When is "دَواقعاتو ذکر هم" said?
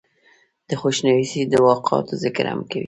1.53-2.61